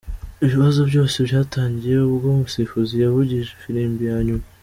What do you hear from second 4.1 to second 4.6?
ya nyuma.